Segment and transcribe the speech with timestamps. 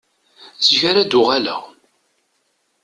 [0.65, 1.61] Zik ara d-uɣeleɣ.